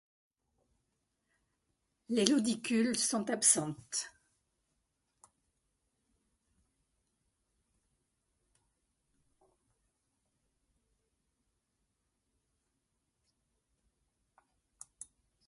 Les 2.09 2.25
lodicules 2.25 2.97
sont 2.97 3.29
absentes. 3.29 4.09